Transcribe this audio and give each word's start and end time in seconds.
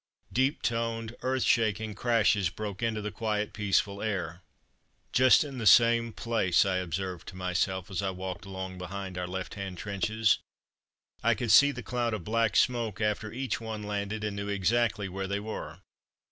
Deep 0.33 0.63
toned, 0.63 1.15
earth 1.21 1.43
shaking 1.43 1.93
crashes 1.93 2.49
broke 2.49 2.81
into 2.81 3.03
the 3.03 3.11
quiet 3.11 3.53
peaceful 3.53 4.01
air. 4.01 4.41
"Just 5.13 5.43
in 5.43 5.59
the 5.59 5.67
same 5.67 6.11
place," 6.11 6.65
I 6.65 6.77
observed 6.77 7.27
to 7.27 7.35
myself 7.35 7.91
as 7.91 8.01
I 8.01 8.09
walked 8.09 8.43
along 8.45 8.79
behind 8.79 9.15
our 9.15 9.27
left 9.27 9.53
hand 9.53 9.77
trenches. 9.77 10.39
I 11.21 11.35
could 11.35 11.51
see 11.51 11.69
the 11.71 11.83
cloud 11.83 12.15
of 12.15 12.23
black 12.23 12.55
smoke 12.55 12.99
after 12.99 13.31
each 13.31 13.61
one 13.61 13.83
landed, 13.83 14.23
and 14.23 14.35
knew 14.35 14.47
exactly 14.49 15.07
where 15.07 15.27
they 15.27 15.39
were. 15.39 15.81